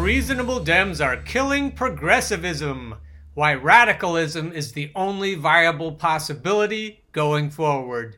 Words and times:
reasonable 0.00 0.60
Dems 0.60 1.04
are 1.04 1.18
killing 1.18 1.72
progressivism. 1.72 2.94
Why 3.34 3.52
radicalism 3.52 4.50
is 4.52 4.72
the 4.72 4.90
only 4.94 5.34
viable 5.34 5.92
possibility 5.92 7.04
going 7.12 7.50
forward. 7.50 8.16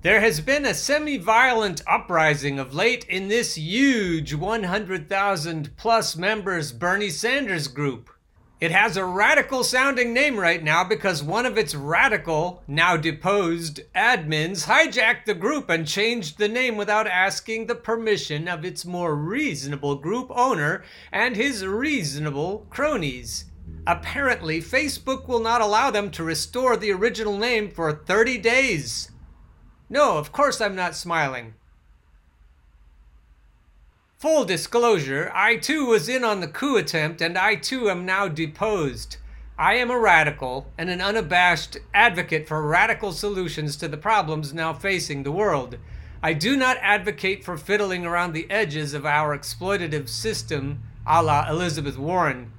There 0.00 0.22
has 0.22 0.40
been 0.40 0.64
a 0.64 0.72
semi 0.72 1.18
violent 1.18 1.82
uprising 1.86 2.58
of 2.58 2.72
late 2.72 3.04
in 3.04 3.28
this 3.28 3.58
huge 3.58 4.32
100,000 4.32 5.76
plus 5.76 6.16
members 6.16 6.72
Bernie 6.72 7.10
Sanders 7.10 7.68
group. 7.68 8.08
It 8.60 8.72
has 8.72 8.96
a 8.96 9.04
radical 9.04 9.62
sounding 9.62 10.12
name 10.12 10.36
right 10.36 10.60
now 10.60 10.82
because 10.82 11.22
one 11.22 11.46
of 11.46 11.56
its 11.56 11.76
radical, 11.76 12.64
now 12.66 12.96
deposed, 12.96 13.82
admins 13.94 14.66
hijacked 14.66 15.26
the 15.26 15.34
group 15.34 15.68
and 15.70 15.86
changed 15.86 16.38
the 16.38 16.48
name 16.48 16.76
without 16.76 17.06
asking 17.06 17.66
the 17.66 17.76
permission 17.76 18.48
of 18.48 18.64
its 18.64 18.84
more 18.84 19.14
reasonable 19.14 19.94
group 19.94 20.26
owner 20.30 20.82
and 21.12 21.36
his 21.36 21.64
reasonable 21.64 22.66
cronies. 22.68 23.44
Apparently, 23.86 24.60
Facebook 24.60 25.28
will 25.28 25.40
not 25.40 25.60
allow 25.60 25.92
them 25.92 26.10
to 26.10 26.24
restore 26.24 26.76
the 26.76 26.90
original 26.90 27.38
name 27.38 27.70
for 27.70 27.92
30 27.92 28.38
days. 28.38 29.12
No, 29.88 30.18
of 30.18 30.32
course 30.32 30.60
I'm 30.60 30.74
not 30.74 30.96
smiling. 30.96 31.54
Full 34.18 34.44
disclosure, 34.44 35.30
I 35.32 35.54
too 35.54 35.86
was 35.86 36.08
in 36.08 36.24
on 36.24 36.40
the 36.40 36.48
coup 36.48 36.76
attempt 36.76 37.20
and 37.20 37.38
I 37.38 37.54
too 37.54 37.88
am 37.88 38.04
now 38.04 38.26
deposed. 38.26 39.16
I 39.56 39.74
am 39.74 39.92
a 39.92 39.98
radical 39.98 40.72
and 40.76 40.90
an 40.90 41.00
unabashed 41.00 41.76
advocate 41.94 42.48
for 42.48 42.66
radical 42.66 43.12
solutions 43.12 43.76
to 43.76 43.86
the 43.86 43.96
problems 43.96 44.52
now 44.52 44.72
facing 44.72 45.22
the 45.22 45.30
world. 45.30 45.76
I 46.20 46.32
do 46.32 46.56
not 46.56 46.78
advocate 46.80 47.44
for 47.44 47.56
fiddling 47.56 48.04
around 48.04 48.32
the 48.32 48.50
edges 48.50 48.92
of 48.92 49.06
our 49.06 49.38
exploitative 49.38 50.08
system 50.08 50.82
a 51.06 51.22
la 51.22 51.48
Elizabeth 51.48 51.96
Warren. 51.96 52.50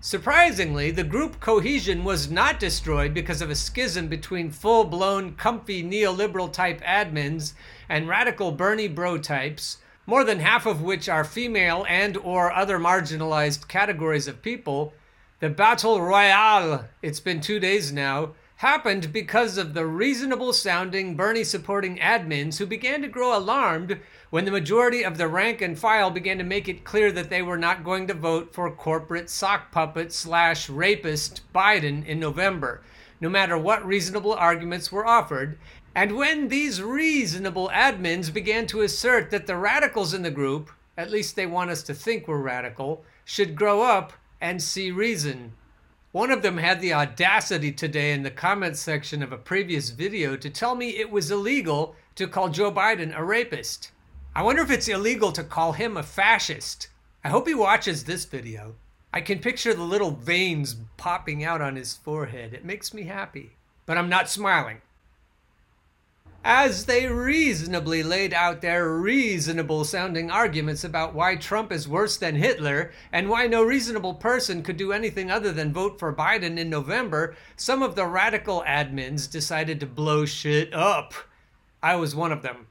Surprisingly, 0.00 0.92
the 0.92 1.02
group 1.02 1.40
cohesion 1.40 2.04
was 2.04 2.30
not 2.30 2.60
destroyed 2.60 3.12
because 3.12 3.42
of 3.42 3.50
a 3.50 3.56
schism 3.56 4.06
between 4.06 4.52
full 4.52 4.84
blown, 4.84 5.34
comfy 5.34 5.82
neoliberal 5.82 6.52
type 6.52 6.80
admins 6.82 7.54
and 7.88 8.06
radical 8.06 8.52
Bernie 8.52 8.86
bro 8.86 9.18
types 9.18 9.78
more 10.06 10.24
than 10.24 10.40
half 10.40 10.66
of 10.66 10.82
which 10.82 11.08
are 11.08 11.24
female 11.24 11.84
and 11.88 12.16
or 12.16 12.52
other 12.52 12.78
marginalized 12.78 13.68
categories 13.68 14.26
of 14.26 14.42
people, 14.42 14.92
the 15.40 15.48
battle 15.48 16.00
royale, 16.00 16.86
it's 17.02 17.20
been 17.20 17.40
2 17.40 17.60
days 17.60 17.92
now, 17.92 18.30
happened 18.56 19.10
because 19.10 19.56
of 19.56 19.72
the 19.72 19.86
reasonable 19.86 20.52
sounding 20.52 21.16
Bernie 21.16 21.44
supporting 21.44 21.96
admins 21.96 22.58
who 22.58 22.66
began 22.66 23.00
to 23.00 23.08
grow 23.08 23.34
alarmed 23.34 23.98
when 24.28 24.44
the 24.44 24.50
majority 24.50 25.02
of 25.02 25.16
the 25.16 25.26
rank 25.26 25.62
and 25.62 25.78
file 25.78 26.10
began 26.10 26.36
to 26.36 26.44
make 26.44 26.68
it 26.68 26.84
clear 26.84 27.10
that 27.10 27.30
they 27.30 27.40
were 27.40 27.56
not 27.56 27.82
going 27.82 28.06
to 28.06 28.12
vote 28.12 28.52
for 28.52 28.70
corporate 28.70 29.30
sock 29.30 29.72
puppet 29.72 30.12
slash 30.12 30.68
rapist 30.68 31.40
Biden 31.54 32.04
in 32.04 32.20
November, 32.20 32.82
no 33.18 33.30
matter 33.30 33.56
what 33.56 33.86
reasonable 33.86 34.34
arguments 34.34 34.92
were 34.92 35.06
offered, 35.06 35.58
and 35.94 36.16
when 36.16 36.48
these 36.48 36.80
reasonable 36.80 37.68
admins 37.74 38.32
began 38.32 38.66
to 38.68 38.82
assert 38.82 39.30
that 39.30 39.46
the 39.46 39.56
radicals 39.56 40.14
in 40.14 40.22
the 40.22 40.30
group, 40.30 40.70
at 40.96 41.10
least 41.10 41.34
they 41.34 41.46
want 41.46 41.70
us 41.70 41.82
to 41.82 41.94
think 41.94 42.28
we're 42.28 42.38
radical, 42.38 43.04
should 43.24 43.56
grow 43.56 43.82
up 43.82 44.12
and 44.40 44.62
see 44.62 44.90
reason. 44.90 45.52
One 46.12 46.30
of 46.30 46.42
them 46.42 46.58
had 46.58 46.80
the 46.80 46.94
audacity 46.94 47.72
today 47.72 48.12
in 48.12 48.22
the 48.22 48.30
comments 48.30 48.80
section 48.80 49.22
of 49.22 49.32
a 49.32 49.36
previous 49.36 49.90
video 49.90 50.36
to 50.36 50.50
tell 50.50 50.74
me 50.74 50.90
it 50.90 51.10
was 51.10 51.30
illegal 51.30 51.96
to 52.14 52.28
call 52.28 52.48
Joe 52.48 52.70
Biden 52.70 53.16
a 53.16 53.24
rapist. 53.24 53.90
I 54.34 54.42
wonder 54.42 54.62
if 54.62 54.70
it's 54.70 54.88
illegal 54.88 55.32
to 55.32 55.42
call 55.42 55.72
him 55.72 55.96
a 55.96 56.02
fascist. 56.02 56.88
I 57.24 57.28
hope 57.28 57.48
he 57.48 57.54
watches 57.54 58.04
this 58.04 58.24
video. 58.24 58.74
I 59.12 59.20
can 59.20 59.40
picture 59.40 59.74
the 59.74 59.82
little 59.82 60.12
veins 60.12 60.76
popping 60.96 61.42
out 61.42 61.60
on 61.60 61.74
his 61.74 61.94
forehead. 61.94 62.54
It 62.54 62.64
makes 62.64 62.94
me 62.94 63.02
happy. 63.04 63.52
But 63.86 63.98
I'm 63.98 64.08
not 64.08 64.30
smiling 64.30 64.82
as 66.44 66.86
they 66.86 67.06
reasonably 67.06 68.02
laid 68.02 68.32
out 68.32 68.62
their 68.62 68.88
reasonable 68.88 69.84
sounding 69.84 70.30
arguments 70.30 70.82
about 70.84 71.14
why 71.14 71.36
Trump 71.36 71.70
is 71.70 71.86
worse 71.86 72.16
than 72.16 72.34
Hitler 72.36 72.90
and 73.12 73.28
why 73.28 73.46
no 73.46 73.62
reasonable 73.62 74.14
person 74.14 74.62
could 74.62 74.78
do 74.78 74.92
anything 74.92 75.30
other 75.30 75.52
than 75.52 75.72
vote 75.72 75.98
for 75.98 76.14
Biden 76.14 76.58
in 76.58 76.70
November, 76.70 77.36
some 77.56 77.82
of 77.82 77.94
the 77.94 78.06
radical 78.06 78.64
admins 78.66 79.30
decided 79.30 79.80
to 79.80 79.86
blow 79.86 80.24
shit 80.24 80.72
up. 80.72 81.12
I 81.82 81.96
was 81.96 82.14
one 82.14 82.32
of 82.32 82.42
them. 82.42 82.66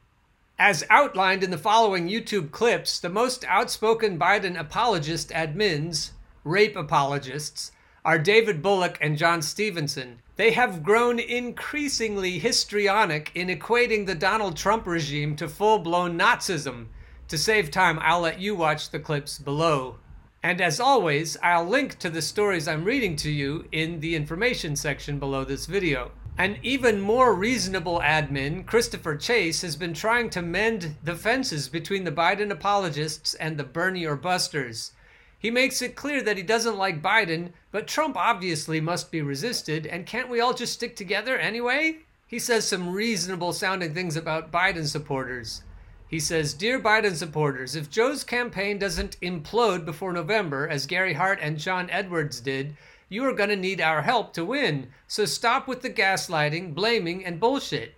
As 0.57 0.83
outlined 0.89 1.43
in 1.43 1.51
the 1.51 1.57
following 1.57 2.09
YouTube 2.09 2.51
clips, 2.51 2.99
the 2.99 3.07
most 3.07 3.45
outspoken 3.45 4.19
Biden 4.19 4.59
apologist 4.59 5.29
admins, 5.29 6.11
rape 6.43 6.75
apologists, 6.75 7.71
are 8.03 8.17
David 8.17 8.61
Bullock 8.61 8.97
and 8.99 9.17
John 9.17 9.41
Stevenson. 9.41 10.21
They 10.39 10.51
have 10.51 10.83
grown 10.83 11.19
increasingly 11.19 12.39
histrionic 12.39 13.29
in 13.35 13.49
equating 13.49 14.05
the 14.05 14.15
Donald 14.15 14.55
Trump 14.55 14.87
regime 14.87 15.35
to 15.35 15.49
full 15.49 15.79
blown 15.79 16.17
Nazism. 16.17 16.85
To 17.27 17.37
save 17.37 17.71
time, 17.71 17.99
I'll 18.01 18.21
let 18.21 18.39
you 18.39 18.55
watch 18.55 18.89
the 18.89 18.99
clips 18.99 19.37
below. 19.37 19.97
And 20.41 20.61
as 20.61 20.79
always, 20.79 21.35
I'll 21.43 21.65
link 21.65 21.99
to 21.99 22.09
the 22.09 22.21
stories 22.21 22.69
I'm 22.69 22.85
reading 22.85 23.17
to 23.17 23.29
you 23.29 23.67
in 23.73 23.99
the 23.99 24.15
information 24.15 24.77
section 24.77 25.19
below 25.19 25.43
this 25.43 25.65
video. 25.65 26.11
An 26.37 26.57
even 26.63 27.01
more 27.01 27.35
reasonable 27.35 27.99
admin, 27.99 28.65
Christopher 28.65 29.17
Chase, 29.17 29.61
has 29.61 29.75
been 29.75 29.93
trying 29.93 30.29
to 30.29 30.41
mend 30.41 30.95
the 31.03 31.17
fences 31.17 31.67
between 31.67 32.05
the 32.05 32.13
Biden 32.13 32.49
apologists 32.49 33.33
and 33.33 33.57
the 33.57 33.65
Bernie 33.65 34.05
or 34.05 34.15
Busters. 34.15 34.93
He 35.39 35.49
makes 35.49 35.81
it 35.81 35.95
clear 35.95 36.21
that 36.21 36.35
he 36.35 36.43
doesn't 36.43 36.77
like 36.77 37.01
Biden, 37.01 37.53
but 37.71 37.87
Trump 37.87 38.17
obviously 38.17 38.81
must 38.81 39.09
be 39.09 39.21
resisted, 39.21 39.87
and 39.87 40.05
can't 40.05 40.29
we 40.29 40.41
all 40.41 40.53
just 40.53 40.73
stick 40.73 40.97
together 40.97 41.37
anyway? 41.37 41.99
He 42.27 42.39
says 42.39 42.67
some 42.67 42.93
reasonable 42.93 43.53
sounding 43.53 43.93
things 43.93 44.17
about 44.17 44.51
Biden 44.51 44.85
supporters. 44.85 45.63
He 46.09 46.19
says, 46.19 46.53
Dear 46.53 46.79
Biden 46.79 47.15
supporters, 47.15 47.75
if 47.75 47.89
Joe's 47.89 48.23
campaign 48.23 48.79
doesn't 48.79 49.19
implode 49.21 49.85
before 49.85 50.11
November, 50.11 50.67
as 50.67 50.85
Gary 50.85 51.13
Hart 51.13 51.39
and 51.41 51.57
John 51.57 51.89
Edwards 51.89 52.41
did, 52.41 52.75
you 53.07 53.23
are 53.25 53.33
going 53.33 53.49
to 53.49 53.55
need 53.55 53.79
our 53.79 54.01
help 54.01 54.33
to 54.33 54.43
win. 54.43 54.89
So 55.07 55.25
stop 55.25 55.67
with 55.67 55.81
the 55.81 55.89
gaslighting, 55.89 56.75
blaming, 56.75 57.23
and 57.23 57.39
bullshit. 57.39 57.95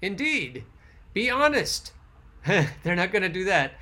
Indeed. 0.00 0.64
Be 1.12 1.28
honest. 1.28 1.92
They're 2.46 2.96
not 2.96 3.12
going 3.12 3.22
to 3.22 3.28
do 3.28 3.44
that. 3.44 3.72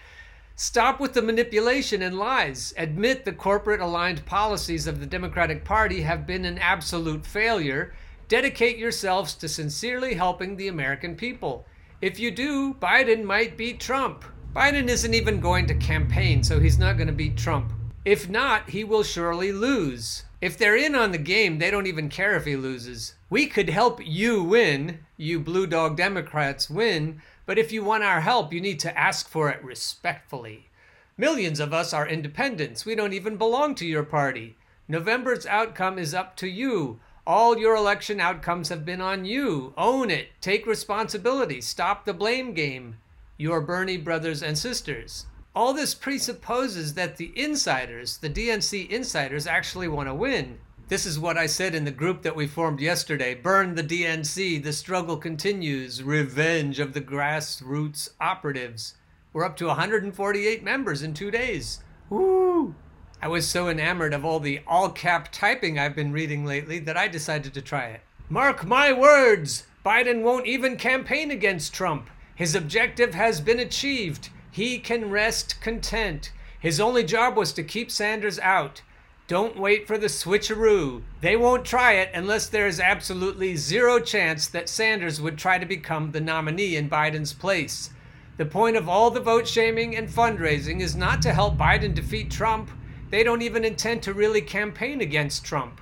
Stop 0.55 1.01
with 1.01 1.15
the 1.15 1.23
manipulation 1.23 2.03
and 2.03 2.19
lies. 2.19 2.75
Admit 2.77 3.25
the 3.25 3.33
corporate 3.33 3.81
aligned 3.81 4.25
policies 4.27 4.87
of 4.87 5.01
the 5.01 5.07
Democratic 5.07 5.65
Party 5.65 6.03
have 6.03 6.27
been 6.27 6.45
an 6.45 6.59
absolute 6.59 7.25
failure. 7.25 7.95
Dedicate 8.29 8.77
yourselves 8.77 9.35
to 9.35 9.49
sincerely 9.49 10.15
helping 10.15 10.57
the 10.57 10.69
American 10.69 11.17
people. 11.17 11.67
If 12.01 12.19
you 12.19 12.31
do, 12.31 12.75
Biden 12.75 13.25
might 13.25 13.57
beat 13.57 13.81
Trump. 13.81 14.25
Biden 14.55 14.89
isn't 14.89 15.15
even 15.15 15.41
going 15.41 15.67
to 15.67 15.75
campaign, 15.75 16.45
so 16.45 16.61
he's 16.61 16.79
not 16.79 16.97
going 16.97 17.07
to 17.07 17.13
beat 17.13 17.37
Trump. 17.37 17.73
If 18.05 18.29
not, 18.29 18.69
he 18.69 18.85
will 18.85 19.03
surely 19.03 19.53
lose. 19.53 20.25
If 20.41 20.59
they're 20.59 20.77
in 20.77 20.97
on 20.97 21.13
the 21.13 21.19
game, 21.19 21.59
they 21.59 21.71
don't 21.71 21.87
even 21.87 22.09
care 22.09 22.35
if 22.37 22.45
he 22.45 22.57
loses. 22.57 23.15
We 23.31 23.47
could 23.47 23.71
help 23.71 24.01
you 24.05 24.43
win, 24.43 24.99
you 25.17 25.39
Blue 25.39 25.69
Dog 25.69 25.97
Democrats 25.97 26.69
win, 26.69 27.23
but 27.47 27.59
if 27.59 27.73
you 27.73 27.83
want 27.83 28.05
our 28.05 28.21
help, 28.21 28.53
you 28.53 28.61
need 28.61 28.81
to 28.81 28.99
ask 28.99 29.29
for 29.29 29.51
it 29.51 29.63
respectfully. 29.65 30.69
Millions 31.17 31.61
of 31.61 31.73
us 31.73 31.93
are 31.93 32.09
independents. 32.09 32.85
We 32.85 32.95
don't 32.95 33.13
even 33.13 33.37
belong 33.37 33.75
to 33.77 33.87
your 33.87 34.03
party. 34.03 34.57
November's 34.89 35.47
outcome 35.47 35.99
is 35.99 36.15
up 36.15 36.37
to 36.37 36.49
you. 36.49 37.01
All 37.27 37.57
your 37.57 37.77
election 37.77 38.19
outcomes 38.19 38.69
have 38.71 38.85
been 38.85 39.01
on 39.01 39.25
you. 39.25 39.75
Own 39.77 40.11
it. 40.11 40.29
Take 40.41 40.67
responsibility. 40.67 41.61
Stop 41.61 42.05
the 42.05 42.13
blame 42.13 42.53
game. 42.53 42.97
Your 43.37 43.61
Bernie 43.61 43.97
brothers 43.97 44.43
and 44.43 44.59
sisters. 44.59 45.27
All 45.55 45.73
this 45.73 45.95
presupposes 45.95 46.95
that 46.95 47.17
the 47.17 47.33
insiders, 47.37 48.17
the 48.17 48.31
DNC 48.31 48.89
insiders, 48.89 49.47
actually 49.47 49.89
want 49.89 50.09
to 50.09 50.15
win. 50.15 50.59
This 50.93 51.07
is 51.07 51.19
what 51.19 51.39
I 51.39 51.47
said 51.47 51.75
in 51.75 51.87
the 51.87 51.91
group 51.91 52.21
that 52.21 52.37
we 52.37 52.47
formed 52.47 52.79
yesterday. 52.79 53.35
Burn 53.35 53.77
the 53.77 53.83
DNC. 53.83 54.63
The 54.63 54.75
struggle 54.75 55.17
continues. 55.17 56.03
Revenge 56.03 56.79
of 56.81 56.93
the 56.93 57.01
grassroots 57.01 58.11
operatives. 58.21 58.93
We're 59.33 59.47
up 59.47 59.57
to 59.57 59.69
148 59.69 60.63
members 60.63 61.03
in 61.03 61.15
two 61.15 61.31
days. 61.31 61.83
Woo! 62.11 62.75
I 63.23 63.29
was 63.29 63.49
so 63.49 63.71
enamored 63.71 64.13
of 64.13 64.27
all 64.27 64.39
the 64.39 64.61
all 64.67 64.91
cap 64.91 65.31
typing 65.33 65.79
I've 65.79 65.97
been 65.97 66.13
reading 66.13 66.45
lately 66.45 66.79
that 66.81 66.99
I 66.99 67.09
decided 67.09 67.55
to 67.55 67.63
try 67.63 67.87
it. 67.87 68.03
Mark 68.29 68.67
my 68.67 68.93
words! 68.93 69.65
Biden 69.87 70.21
won't 70.21 70.47
even 70.47 70.77
campaign 70.77 71.31
against 71.31 71.73
Trump. 71.73 72.11
His 72.35 72.55
objective 72.55 73.15
has 73.15 73.41
been 73.41 73.61
achieved. 73.61 74.29
He 74.51 74.79
can 74.79 75.09
rest 75.09 75.59
content. 75.63 76.33
His 76.61 76.79
only 76.79 77.03
job 77.03 77.35
was 77.35 77.55
to 77.55 77.63
keep 77.63 77.91
Sanders 77.91 78.39
out. 78.41 78.83
Don't 79.29 79.57
wait 79.57 79.87
for 79.87 79.97
the 79.97 80.09
switcheroo. 80.09 81.03
They 81.21 81.37
won't 81.37 81.65
try 81.65 81.93
it 81.93 82.11
unless 82.13 82.49
there 82.49 82.67
is 82.67 82.81
absolutely 82.81 83.57
zero 83.57 84.01
chance 84.01 84.49
that 84.49 84.69
Sanders 84.69 85.21
would 85.21 85.39
try 85.39 85.59
to 85.59 85.65
become 85.65 86.11
the 86.11 86.21
nominee 86.21 86.77
in 86.77 86.91
Biden's 86.91 87.33
place. 87.33 87.91
The 88.37 88.45
point 88.45 88.77
of 88.77 88.89
all 88.89 89.11
the 89.11 89.21
vote 89.21 89.47
shaming 89.47 89.95
and 89.95 90.09
fundraising 90.09 90.81
is 90.81 90.97
not 90.97 91.23
to 91.23 91.33
help 91.33 91.57
Biden 91.57 91.95
defeat 91.95 92.31
Trump. 92.31 92.71
They 93.11 93.23
don't 93.23 93.43
even 93.43 93.65
intend 93.65 94.03
to 94.03 94.13
really 94.13 94.41
campaign 94.41 95.01
against 95.01 95.45
Trump. 95.45 95.81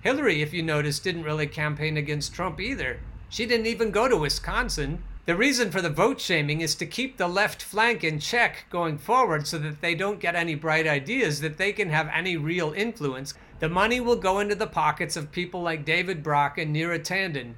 Hillary, 0.00 0.40
if 0.40 0.54
you 0.54 0.62
notice, 0.62 0.98
didn't 0.98 1.24
really 1.24 1.46
campaign 1.46 1.96
against 1.96 2.32
Trump 2.32 2.60
either. 2.60 3.00
She 3.28 3.44
didn't 3.44 3.66
even 3.66 3.90
go 3.90 4.08
to 4.08 4.16
Wisconsin. 4.16 5.02
The 5.26 5.36
reason 5.36 5.70
for 5.70 5.80
the 5.80 5.88
vote 5.88 6.20
shaming 6.20 6.60
is 6.60 6.74
to 6.74 6.84
keep 6.84 7.16
the 7.16 7.28
left 7.28 7.62
flank 7.62 8.04
in 8.04 8.18
check 8.18 8.66
going 8.68 8.98
forward 8.98 9.46
so 9.46 9.56
that 9.58 9.80
they 9.80 9.94
don't 9.94 10.20
get 10.20 10.34
any 10.34 10.54
bright 10.54 10.86
ideas, 10.86 11.40
that 11.40 11.56
they 11.56 11.72
can 11.72 11.88
have 11.88 12.10
any 12.12 12.36
real 12.36 12.74
influence. 12.74 13.32
The 13.58 13.70
money 13.70 14.00
will 14.00 14.16
go 14.16 14.38
into 14.38 14.54
the 14.54 14.66
pockets 14.66 15.16
of 15.16 15.32
people 15.32 15.62
like 15.62 15.86
David 15.86 16.22
Brock 16.22 16.58
and 16.58 16.76
Neera 16.76 16.98
Tanden. 16.98 17.54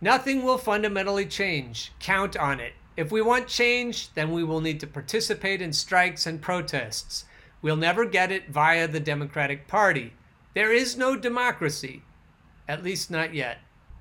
Nothing 0.00 0.42
will 0.42 0.56
fundamentally 0.56 1.26
change. 1.26 1.92
Count 2.00 2.38
on 2.38 2.58
it. 2.58 2.72
If 2.96 3.12
we 3.12 3.20
want 3.20 3.48
change, 3.48 4.14
then 4.14 4.32
we 4.32 4.42
will 4.42 4.62
need 4.62 4.80
to 4.80 4.86
participate 4.86 5.60
in 5.60 5.74
strikes 5.74 6.26
and 6.26 6.40
protests. 6.40 7.26
We'll 7.60 7.76
never 7.76 8.06
get 8.06 8.32
it 8.32 8.48
via 8.48 8.88
the 8.88 8.98
Democratic 8.98 9.68
Party. 9.68 10.14
There 10.54 10.72
is 10.72 10.96
no 10.96 11.16
democracy, 11.16 12.02
at 12.66 12.82
least 12.82 13.10
not 13.10 13.34
yet. 13.34 13.58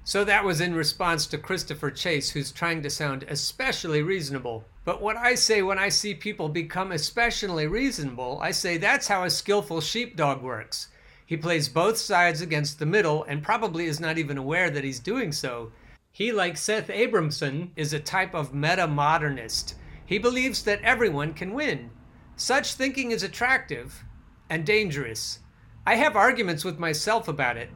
So 0.10 0.24
that 0.24 0.44
was 0.44 0.60
in 0.60 0.74
response 0.74 1.28
to 1.28 1.38
Christopher 1.38 1.92
Chase, 1.92 2.32
who's 2.32 2.52
trying 2.52 2.82
to 2.82 2.90
sound 2.90 3.26
especially 3.30 4.02
reasonable. 4.02 4.66
But 4.84 5.04
what 5.04 5.16
I 5.16 5.36
say 5.36 5.62
when 5.62 5.78
I 5.78 5.90
see 5.90 6.16
people 6.16 6.50
become 6.50 6.92
especially 6.92 7.68
reasonable, 7.68 8.40
I 8.42 8.50
say 8.50 8.78
that's 8.78 9.08
how 9.08 9.24
a 9.24 9.30
skillful 9.30 9.82
sheepdog 9.82 10.42
works. 10.42 10.88
He 11.28 11.38
plays 11.38 11.70
both 11.70 12.00
sides 12.00 12.42
against 12.42 12.80
the 12.80 12.88
middle 12.88 13.24
and 13.26 13.44
probably 13.44 13.86
is 13.86 14.00
not 14.00 14.18
even 14.18 14.40
aware 14.40 14.72
that 14.72 14.84
he's 14.84 15.00
doing 15.00 15.32
so. 15.32 15.72
He, 16.12 16.32
like 16.32 16.58
Seth 16.58 16.88
Abramson, 16.88 17.70
is 17.76 17.94
a 17.94 18.00
type 18.00 18.34
of 18.34 18.52
meta 18.52 18.88
modernist. 18.88 19.76
He 20.04 20.18
believes 20.18 20.64
that 20.64 20.82
everyone 20.82 21.36
can 21.36 21.54
win. 21.54 21.92
Such 22.36 22.74
thinking 22.74 23.12
is 23.12 23.22
attractive 23.22 24.04
and 24.50 24.66
dangerous. 24.66 25.38
I 25.86 25.98
have 25.98 26.16
arguments 26.16 26.66
with 26.66 26.80
myself 26.80 27.28
about 27.28 27.58
it. 27.58 27.70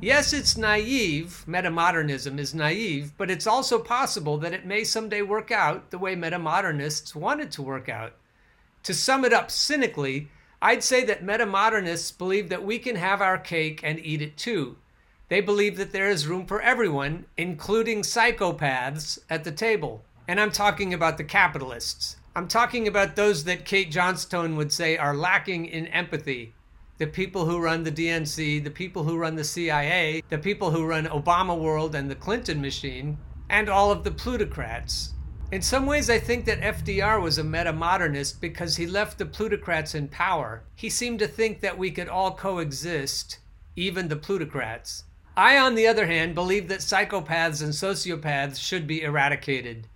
Yes, 0.00 0.32
it's 0.32 0.56
naive. 0.56 1.44
Metamodernism 1.48 2.38
is 2.38 2.54
naive, 2.54 3.12
but 3.18 3.32
it's 3.32 3.48
also 3.48 3.80
possible 3.80 4.38
that 4.38 4.52
it 4.52 4.64
may 4.64 4.84
someday 4.84 5.22
work 5.22 5.50
out 5.50 5.90
the 5.90 5.98
way 5.98 6.14
metamodernists 6.14 7.16
want 7.16 7.40
it 7.40 7.50
to 7.52 7.62
work 7.62 7.88
out. 7.88 8.12
To 8.84 8.94
sum 8.94 9.24
it 9.24 9.32
up 9.32 9.50
cynically, 9.50 10.28
I'd 10.62 10.84
say 10.84 11.04
that 11.06 11.24
metamodernists 11.24 12.16
believe 12.16 12.48
that 12.48 12.64
we 12.64 12.78
can 12.78 12.94
have 12.94 13.20
our 13.20 13.38
cake 13.38 13.80
and 13.82 13.98
eat 13.98 14.22
it 14.22 14.36
too. 14.36 14.76
They 15.28 15.40
believe 15.40 15.76
that 15.78 15.90
there 15.90 16.08
is 16.08 16.28
room 16.28 16.46
for 16.46 16.62
everyone, 16.62 17.24
including 17.36 18.02
psychopaths, 18.02 19.18
at 19.28 19.42
the 19.42 19.52
table. 19.52 20.04
And 20.28 20.40
I'm 20.40 20.52
talking 20.52 20.94
about 20.94 21.18
the 21.18 21.24
capitalists. 21.24 22.16
I'm 22.36 22.46
talking 22.46 22.86
about 22.86 23.16
those 23.16 23.42
that 23.44 23.64
Kate 23.64 23.90
Johnstone 23.90 24.54
would 24.56 24.72
say 24.72 24.96
are 24.96 25.16
lacking 25.16 25.66
in 25.66 25.88
empathy, 25.88 26.54
the 26.98 27.06
people 27.06 27.46
who 27.46 27.60
run 27.60 27.84
the 27.84 27.92
DNC, 27.92 28.62
the 28.62 28.70
people 28.70 29.04
who 29.04 29.16
run 29.16 29.36
the 29.36 29.44
CIA, 29.44 30.22
the 30.28 30.38
people 30.38 30.72
who 30.72 30.84
run 30.84 31.06
Obama 31.06 31.56
World 31.56 31.94
and 31.94 32.10
the 32.10 32.16
Clinton 32.16 32.60
machine, 32.60 33.18
and 33.48 33.68
all 33.68 33.92
of 33.92 34.02
the 34.02 34.10
plutocrats. 34.10 35.14
In 35.50 35.62
some 35.62 35.86
ways, 35.86 36.10
I 36.10 36.18
think 36.18 36.44
that 36.44 36.60
FDR 36.60 37.22
was 37.22 37.38
a 37.38 37.44
meta 37.44 37.72
modernist 37.72 38.40
because 38.40 38.76
he 38.76 38.86
left 38.86 39.16
the 39.16 39.24
plutocrats 39.24 39.94
in 39.94 40.08
power. 40.08 40.64
He 40.74 40.90
seemed 40.90 41.20
to 41.20 41.28
think 41.28 41.60
that 41.60 41.78
we 41.78 41.90
could 41.90 42.08
all 42.08 42.34
coexist, 42.34 43.38
even 43.76 44.08
the 44.08 44.16
plutocrats. 44.16 45.04
I, 45.36 45.56
on 45.56 45.76
the 45.76 45.86
other 45.86 46.06
hand, 46.06 46.34
believe 46.34 46.66
that 46.68 46.80
psychopaths 46.80 47.62
and 47.62 47.72
sociopaths 47.72 48.58
should 48.58 48.88
be 48.88 49.02
eradicated. 49.02 49.86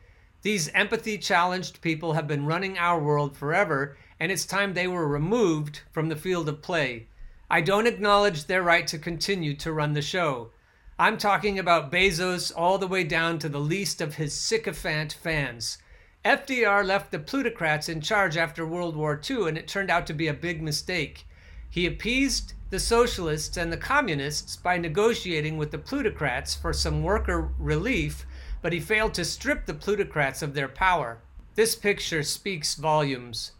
These 0.43 0.69
empathy 0.69 1.19
challenged 1.19 1.83
people 1.83 2.15
have 2.15 2.29
been 2.29 2.47
running 2.47 2.79
our 2.79 2.99
world 2.99 3.37
forever, 3.37 3.97
and 4.23 4.31
it's 4.31 4.47
time 4.47 4.73
they 4.73 4.87
were 4.87 5.09
removed 5.09 5.81
from 5.91 6.09
the 6.09 6.15
field 6.15 6.49
of 6.49 6.63
play. 6.63 7.09
I 7.51 7.61
don't 7.61 7.89
acknowledge 7.89 8.45
their 8.45 8.63
right 8.63 8.87
to 8.87 8.97
continue 8.97 9.53
to 9.55 9.73
run 9.73 9.95
the 9.95 10.01
show. 10.01 10.53
I'm 10.97 11.19
talking 11.19 11.59
about 11.59 11.91
Bezos 11.91 12.53
all 12.55 12.79
the 12.79 12.87
way 12.87 13.03
down 13.03 13.41
to 13.41 13.49
the 13.49 13.59
least 13.59 14.01
of 14.01 14.15
his 14.15 14.33
sycophant 14.33 15.13
fans. 15.13 15.79
FDR 16.25 16.87
left 16.87 17.11
the 17.11 17.19
plutocrats 17.19 17.89
in 17.89 18.01
charge 18.01 18.37
after 18.37 18.65
World 18.65 18.95
War 18.95 19.21
II, 19.29 19.49
and 19.49 19.59
it 19.59 19.67
turned 19.67 19.91
out 19.91 20.07
to 20.07 20.15
be 20.15 20.29
a 20.29 20.35
big 20.35 20.63
mistake. 20.63 21.27
He 21.69 21.85
appeased 21.85 22.53
the 22.71 22.79
socialists 22.79 23.57
and 23.57 23.73
the 23.73 23.77
communists 23.77 24.55
by 24.55 24.79
negotiating 24.79 25.57
with 25.57 25.73
the 25.73 25.79
plutocrats 25.79 26.55
for 26.55 26.73
some 26.73 27.03
worker 27.03 27.51
relief, 27.59 28.25
but 28.63 28.73
he 28.73 28.79
failed 28.79 29.15
to 29.15 29.25
strip 29.25 29.67
the 29.67 29.75
plutocrats 29.75 30.43
of 30.43 30.55
their 30.55 30.69
power. 30.69 31.19
This 31.57 31.75
picture 31.75 32.23
speaks 32.23 32.77
volumes. 32.77 33.51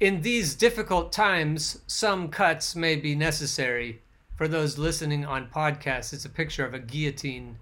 In 0.00 0.22
these 0.22 0.54
difficult 0.54 1.10
times, 1.10 1.82
some 1.88 2.28
cuts 2.28 2.76
may 2.76 2.94
be 2.94 3.16
necessary. 3.16 4.00
For 4.36 4.46
those 4.46 4.78
listening 4.78 5.24
on 5.24 5.48
podcasts, 5.48 6.12
it's 6.12 6.24
a 6.24 6.28
picture 6.28 6.64
of 6.64 6.72
a 6.72 6.78
guillotine. 6.78 7.58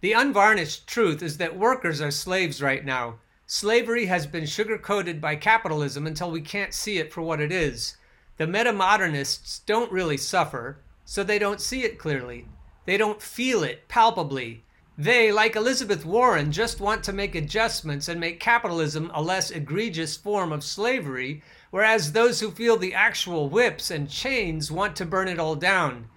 The 0.00 0.12
unvarnished 0.12 0.86
truth 0.86 1.20
is 1.20 1.38
that 1.38 1.58
workers 1.58 2.00
are 2.00 2.12
slaves 2.12 2.62
right 2.62 2.84
now. 2.84 3.16
Slavery 3.48 4.06
has 4.06 4.24
been 4.24 4.44
sugarcoated 4.44 5.20
by 5.20 5.34
capitalism 5.34 6.06
until 6.06 6.30
we 6.30 6.42
can't 6.42 6.72
see 6.72 6.98
it 6.98 7.12
for 7.12 7.22
what 7.22 7.40
it 7.40 7.50
is. 7.50 7.96
The 8.36 8.46
metamodernists 8.46 9.66
don't 9.66 9.90
really 9.90 10.16
suffer, 10.16 10.78
so 11.04 11.24
they 11.24 11.40
don't 11.40 11.60
see 11.60 11.82
it 11.82 11.98
clearly. 11.98 12.46
They 12.84 12.96
don't 12.96 13.20
feel 13.20 13.64
it 13.64 13.88
palpably. 13.88 14.62
They, 14.96 15.32
like 15.32 15.56
Elizabeth 15.56 16.06
Warren, 16.06 16.52
just 16.52 16.78
want 16.78 17.02
to 17.02 17.12
make 17.12 17.34
adjustments 17.34 18.06
and 18.06 18.20
make 18.20 18.38
capitalism 18.38 19.10
a 19.12 19.20
less 19.20 19.50
egregious 19.50 20.16
form 20.16 20.52
of 20.52 20.62
slavery 20.62 21.42
whereas 21.74 22.12
those 22.12 22.38
who 22.38 22.52
feel 22.52 22.76
the 22.76 22.94
actual 22.94 23.48
whips 23.48 23.90
and 23.90 24.08
chains 24.08 24.70
want 24.70 24.94
to 24.94 25.04
burn 25.04 25.26
it 25.26 25.40
all 25.40 25.56
down. 25.56 26.08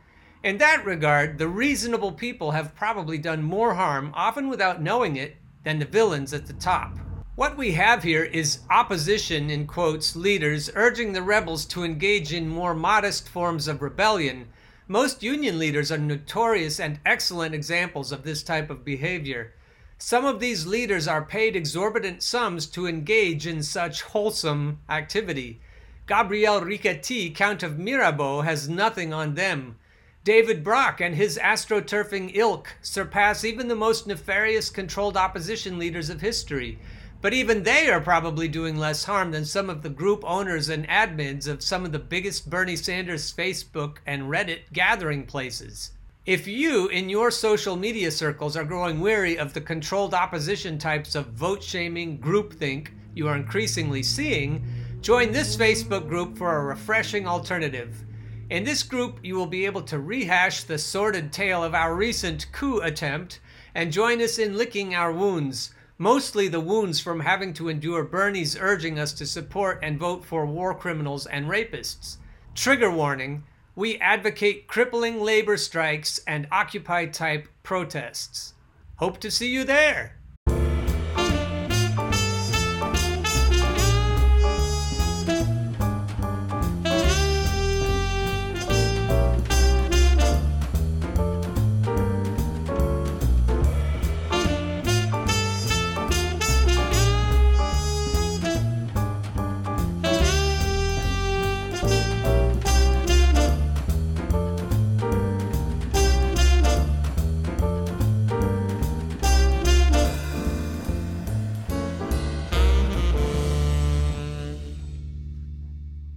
In 0.43 0.59
that 0.59 0.85
regard, 0.85 1.39
the 1.39 1.47
reasonable 1.47 2.11
people 2.11 2.51
have 2.51 2.75
probably 2.75 3.17
done 3.17 3.41
more 3.41 3.73
harm, 3.73 4.11
often 4.13 4.49
without 4.49 4.83
knowing 4.83 5.15
it, 5.15 5.35
than 5.63 5.79
the 5.79 5.85
villains 5.85 6.31
at 6.31 6.45
the 6.45 6.53
top. 6.53 6.99
What 7.33 7.57
we 7.57 7.71
have 7.71 8.03
here 8.03 8.23
is 8.23 8.59
opposition, 8.69 9.49
in 9.49 9.65
quotes, 9.65 10.15
leaders 10.15 10.69
urging 10.75 11.13
the 11.13 11.23
rebels 11.23 11.65
to 11.69 11.83
engage 11.83 12.31
in 12.31 12.47
more 12.47 12.75
modest 12.75 13.27
forms 13.27 13.67
of 13.67 13.81
rebellion. 13.81 14.49
Most 14.87 15.23
union 15.23 15.57
leaders 15.57 15.91
are 15.91 15.97
notorious 15.97 16.79
and 16.79 16.99
excellent 17.03 17.55
examples 17.55 18.11
of 18.11 18.21
this 18.21 18.43
type 18.43 18.69
of 18.69 18.85
behavior. 18.85 19.53
Some 19.99 20.25
of 20.25 20.39
these 20.39 20.67
leaders 20.67 21.07
are 21.07 21.25
paid 21.25 21.55
exorbitant 21.55 22.21
sums 22.21 22.67
to 22.67 22.85
engage 22.85 23.47
in 23.47 23.63
such 23.63 24.03
wholesome 24.03 24.79
activity. 24.87 25.59
Gabriel 26.05 26.61
Riquetti, 26.61 27.33
Count 27.33 27.63
of 27.63 27.79
Mirabeau, 27.79 28.41
has 28.41 28.69
nothing 28.69 29.11
on 29.11 29.33
them. 29.33 29.77
David 30.23 30.63
Brock 30.63 31.01
and 31.01 31.15
his 31.15 31.39
astroturfing 31.41 32.35
ilk 32.35 32.75
surpass 32.81 33.43
even 33.43 33.69
the 33.69 33.75
most 33.75 34.05
nefarious 34.05 34.69
controlled 34.69 35.17
opposition 35.17 35.79
leaders 35.79 36.11
of 36.11 36.21
history. 36.21 36.77
But 37.19 37.33
even 37.33 37.63
they 37.63 37.89
are 37.89 37.99
probably 37.99 38.47
doing 38.47 38.77
less 38.77 39.05
harm 39.05 39.31
than 39.31 39.45
some 39.45 39.67
of 39.67 39.81
the 39.81 39.89
group 39.89 40.23
owners 40.23 40.69
and 40.69 40.87
admins 40.87 41.47
of 41.47 41.63
some 41.63 41.85
of 41.85 41.91
the 41.91 41.97
biggest 41.97 42.51
Bernie 42.51 42.75
Sanders 42.75 43.33
Facebook 43.33 43.97
and 44.05 44.29
Reddit 44.29 44.71
gathering 44.71 45.25
places. 45.25 45.91
If 46.27 46.45
you, 46.45 46.89
in 46.89 47.07
your 47.07 47.31
social 47.31 47.77
media 47.77 48.11
circles, 48.11 48.57
are 48.57 48.65
growing 48.65 48.99
weary 48.99 49.39
of 49.39 49.53
the 49.53 49.61
controlled 49.61 50.13
opposition 50.13 50.77
types 50.77 51.15
of 51.15 51.27
vote 51.27 51.63
shaming 51.63 52.19
groupthink 52.19 52.89
you 53.15 53.29
are 53.29 53.37
increasingly 53.37 54.03
seeing, 54.03 54.61
join 54.99 55.31
this 55.31 55.55
Facebook 55.55 56.09
group 56.09 56.37
for 56.37 56.57
a 56.57 56.65
refreshing 56.65 57.25
alternative. 57.25 58.03
In 58.49 58.65
this 58.65 58.83
group, 58.83 59.19
you 59.23 59.35
will 59.35 59.47
be 59.47 59.65
able 59.65 59.83
to 59.83 59.99
rehash 59.99 60.63
the 60.63 60.77
sordid 60.77 61.31
tale 61.31 61.63
of 61.63 61.73
our 61.73 61.95
recent 61.95 62.51
coup 62.51 62.81
attempt 62.81 63.39
and 63.73 63.93
join 63.93 64.21
us 64.21 64.37
in 64.37 64.57
licking 64.57 64.93
our 64.93 65.13
wounds, 65.13 65.73
mostly 65.97 66.49
the 66.49 66.59
wounds 66.59 66.99
from 66.99 67.21
having 67.21 67.53
to 67.53 67.69
endure 67.69 68.03
Bernie's 68.03 68.57
urging 68.59 68.99
us 68.99 69.13
to 69.13 69.25
support 69.25 69.79
and 69.81 69.97
vote 69.97 70.25
for 70.25 70.45
war 70.45 70.75
criminals 70.75 71.25
and 71.25 71.45
rapists. 71.45 72.17
Trigger 72.53 72.91
warning 72.91 73.43
we 73.77 73.99
advocate 73.99 74.65
crippling 74.65 75.21
labor 75.21 75.55
strikes 75.55 76.19
and 76.25 76.47
Occupy 76.51 77.05
type 77.05 77.47
protests. 77.61 78.55
Hope 78.95 79.19
to 79.19 79.29
see 79.29 79.49
you 79.53 79.63
there. 79.63 80.16